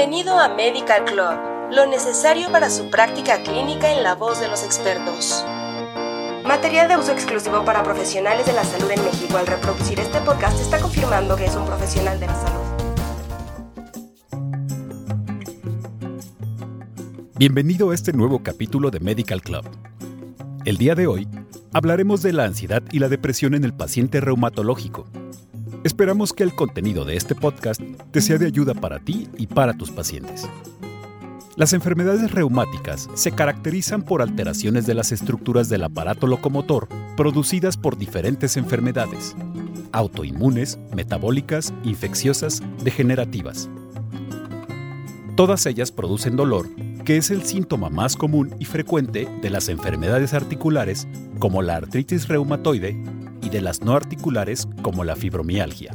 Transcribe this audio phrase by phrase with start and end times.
[0.00, 4.64] Bienvenido a Medical Club, lo necesario para su práctica clínica en la voz de los
[4.64, 5.44] expertos.
[6.42, 9.36] Material de uso exclusivo para profesionales de la salud en México.
[9.36, 12.60] Al reproducir este podcast está confirmando que es un profesional de la salud.
[17.36, 19.66] Bienvenido a este nuevo capítulo de Medical Club.
[20.64, 21.28] El día de hoy
[21.74, 25.04] hablaremos de la ansiedad y la depresión en el paciente reumatológico.
[25.82, 27.80] Esperamos que el contenido de este podcast
[28.10, 30.46] te sea de ayuda para ti y para tus pacientes.
[31.56, 37.96] Las enfermedades reumáticas se caracterizan por alteraciones de las estructuras del aparato locomotor producidas por
[37.96, 39.34] diferentes enfermedades,
[39.92, 43.70] autoinmunes, metabólicas, infecciosas, degenerativas.
[45.34, 46.68] Todas ellas producen dolor
[47.06, 52.28] que es el síntoma más común y frecuente de las enfermedades articulares como la artritis
[52.28, 53.02] reumatoide
[53.50, 55.94] de las no articulares como la fibromialgia.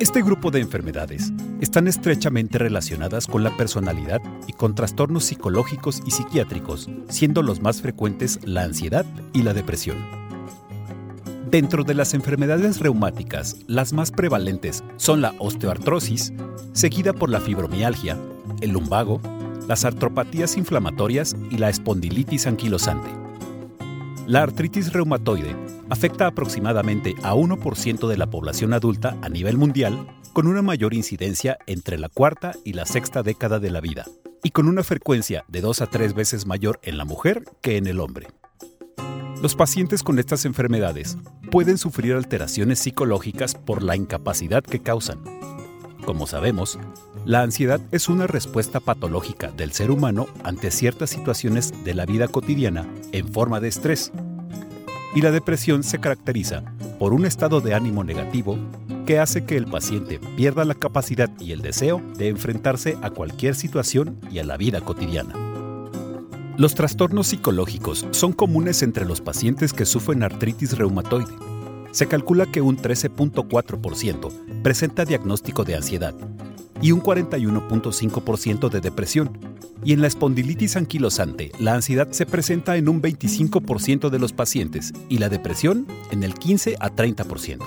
[0.00, 6.10] Este grupo de enfermedades están estrechamente relacionadas con la personalidad y con trastornos psicológicos y
[6.10, 9.96] psiquiátricos, siendo los más frecuentes la ansiedad y la depresión.
[11.50, 16.32] Dentro de las enfermedades reumáticas, las más prevalentes son la osteoartrosis,
[16.72, 18.18] seguida por la fibromialgia,
[18.60, 19.20] el lumbago,
[19.68, 23.08] las artropatías inflamatorias y la espondilitis anquilosante.
[24.26, 30.46] La artritis reumatoide afecta aproximadamente a 1% de la población adulta a nivel mundial, con
[30.46, 34.04] una mayor incidencia entre la cuarta y la sexta década de la vida,
[34.42, 37.86] y con una frecuencia de 2 a 3 veces mayor en la mujer que en
[37.86, 38.28] el hombre.
[39.42, 41.18] Los pacientes con estas enfermedades
[41.50, 45.22] pueden sufrir alteraciones psicológicas por la incapacidad que causan.
[46.04, 46.78] Como sabemos,
[47.24, 52.28] la ansiedad es una respuesta patológica del ser humano ante ciertas situaciones de la vida
[52.28, 54.12] cotidiana en forma de estrés.
[55.14, 56.64] Y la depresión se caracteriza
[56.98, 58.58] por un estado de ánimo negativo
[59.06, 63.54] que hace que el paciente pierda la capacidad y el deseo de enfrentarse a cualquier
[63.54, 65.34] situación y a la vida cotidiana.
[66.56, 71.34] Los trastornos psicológicos son comunes entre los pacientes que sufren artritis reumatoide.
[71.90, 76.14] Se calcula que un 13.4% presenta diagnóstico de ansiedad
[76.80, 79.53] y un 41.5% de depresión.
[79.84, 84.94] Y en la espondilitis anquilosante, la ansiedad se presenta en un 25% de los pacientes
[85.10, 87.58] y la depresión en el 15 a 30%.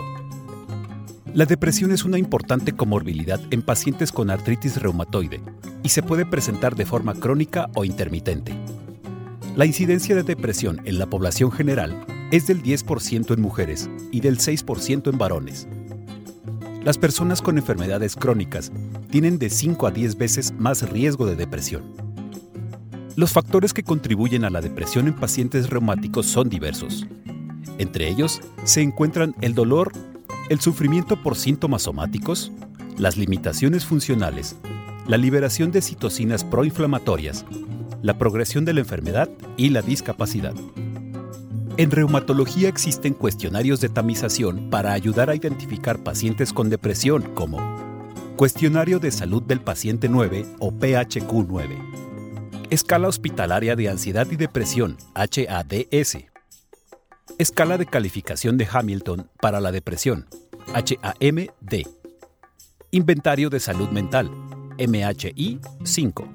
[1.35, 5.41] La depresión es una importante comorbilidad en pacientes con artritis reumatoide
[5.83, 8.55] y se puede presentar de forma crónica o intermitente.
[9.55, 14.39] La incidencia de depresión en la población general es del 10% en mujeres y del
[14.39, 15.67] 6% en varones.
[16.83, 18.71] Las personas con enfermedades crónicas
[19.11, 22.06] tienen de 5 a 10 veces más riesgo de depresión.
[23.17, 27.07] Los factores que contribuyen a la depresión en pacientes reumáticos son diversos.
[27.79, 29.91] Entre ellos se encuentran el dolor,
[30.49, 32.51] el sufrimiento por síntomas somáticos,
[32.95, 34.55] las limitaciones funcionales,
[35.07, 37.43] la liberación de citocinas proinflamatorias,
[38.03, 40.53] la progresión de la enfermedad y la discapacidad.
[41.77, 47.57] En reumatología existen cuestionarios de tamización para ayudar a identificar pacientes con depresión como
[48.35, 51.97] Cuestionario de Salud del Paciente 9 o PHQ-9.
[52.69, 56.17] Escala Hospitalaria de Ansiedad y Depresión, HADS.
[57.37, 60.27] Escala de Calificación de Hamilton para la Depresión,
[60.73, 61.87] HAMD.
[62.91, 64.29] Inventario de Salud Mental,
[64.79, 66.27] MHI 5.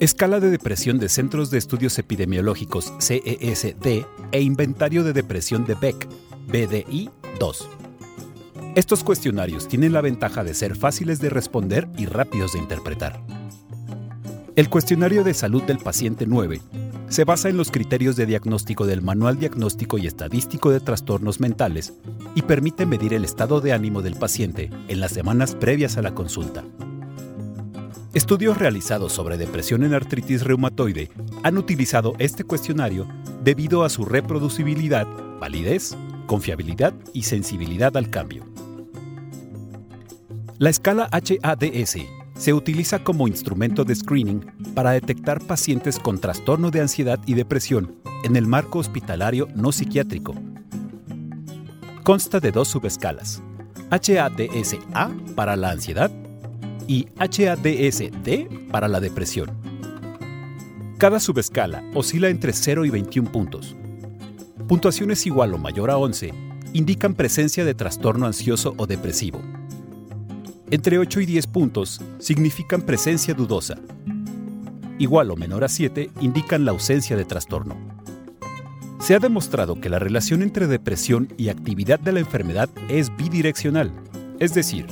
[0.00, 6.08] Escala de Depresión de Centros de Estudios Epidemiológicos, CESD, e Inventario de Depresión de Beck,
[6.46, 7.68] BDI 2.
[8.74, 13.35] Estos cuestionarios tienen la ventaja de ser fáciles de responder y rápidos de interpretar.
[14.56, 16.62] El cuestionario de salud del paciente 9
[17.10, 21.92] se basa en los criterios de diagnóstico del Manual Diagnóstico y Estadístico de Trastornos Mentales
[22.34, 26.14] y permite medir el estado de ánimo del paciente en las semanas previas a la
[26.14, 26.64] consulta.
[28.14, 31.10] Estudios realizados sobre depresión en artritis reumatoide
[31.42, 33.06] han utilizado este cuestionario
[33.44, 35.06] debido a su reproducibilidad,
[35.38, 35.94] validez,
[36.26, 38.46] confiabilidad y sensibilidad al cambio.
[40.56, 41.98] La escala HADS
[42.36, 44.44] se utiliza como instrumento de screening
[44.74, 50.34] para detectar pacientes con trastorno de ansiedad y depresión en el marco hospitalario no psiquiátrico.
[52.02, 53.42] Consta de dos subescalas,
[53.90, 56.10] HADS-A para la ansiedad
[56.86, 59.50] y HADS-D para la depresión.
[60.98, 63.76] Cada subescala oscila entre 0 y 21 puntos.
[64.68, 66.32] Puntuaciones igual o mayor a 11
[66.72, 69.42] indican presencia de trastorno ansioso o depresivo
[70.70, 73.76] entre 8 y 10 puntos significan presencia dudosa.
[74.98, 77.76] Igual o menor a 7 indican la ausencia de trastorno.
[78.98, 83.92] Se ha demostrado que la relación entre depresión y actividad de la enfermedad es bidireccional,
[84.40, 84.86] es decir,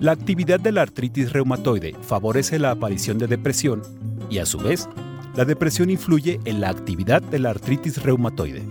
[0.00, 3.82] La actividad de la artritis reumatoide favorece la aparición de depresión
[4.28, 4.88] y a su vez,
[5.36, 8.62] la depresión influye en la actividad de la artritis reumatoide.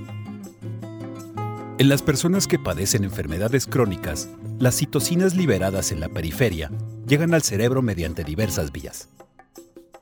[1.84, 6.72] En las personas que padecen enfermedades crónicas, las citocinas liberadas en la periferia
[7.06, 9.10] llegan al cerebro mediante diversas vías.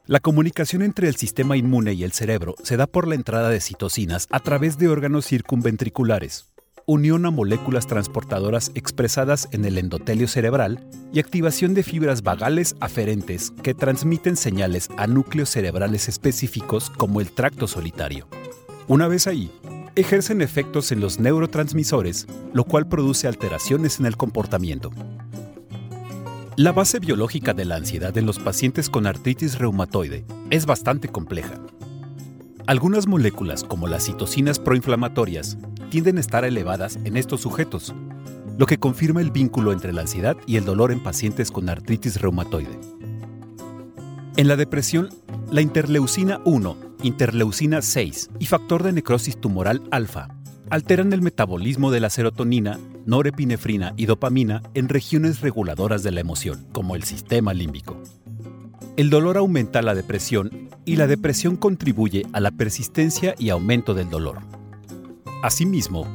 [0.06, 3.60] La comunicación entre el sistema inmune y el cerebro se da por la entrada de
[3.60, 6.54] citocinas a través de órganos circunventriculares,
[6.86, 13.54] unión a moléculas transportadoras expresadas en el endotelio cerebral y activación de fibras vagales aferentes
[13.64, 18.28] que transmiten señales a núcleos cerebrales específicos como el tracto solitario.
[18.88, 19.52] Una vez ahí,
[19.96, 24.92] ejercen efectos en los neurotransmisores, lo cual produce alteraciones en el comportamiento.
[26.56, 31.54] La base biológica de la ansiedad en los pacientes con artritis reumatoide es bastante compleja.
[32.68, 35.58] Algunas moléculas, como las citocinas proinflamatorias,
[35.90, 37.94] tienden a estar elevadas en estos sujetos,
[38.58, 42.22] lo que confirma el vínculo entre la ansiedad y el dolor en pacientes con artritis
[42.22, 42.80] reumatoide.
[44.38, 45.10] En la depresión,
[45.52, 50.30] la interleucina 1, interleucina 6 y factor de necrosis tumoral alfa
[50.72, 56.66] alteran el metabolismo de la serotonina, norepinefrina y dopamina en regiones reguladoras de la emoción,
[56.72, 58.02] como el sistema límbico.
[58.96, 64.10] El dolor aumenta la depresión y la depresión contribuye a la persistencia y aumento del
[64.10, 64.40] dolor.
[65.44, 66.06] Asimismo,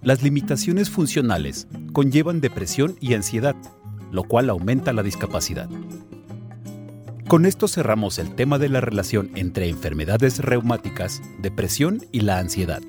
[0.00, 3.56] las limitaciones funcionales conllevan depresión y ansiedad,
[4.12, 5.68] lo cual aumenta la discapacidad.
[7.34, 12.80] Con esto cerramos el tema de la relación entre enfermedades reumáticas, depresión y la ansiedad.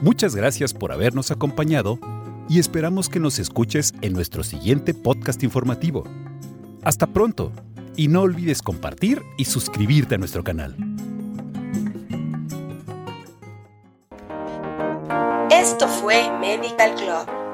[0.00, 1.98] Muchas gracias por habernos acompañado
[2.48, 6.04] y esperamos que nos escuches en nuestro siguiente podcast informativo.
[6.84, 7.50] Hasta pronto
[7.96, 10.76] y no olvides compartir y suscribirte a nuestro canal.
[15.50, 17.51] Esto fue Medical Club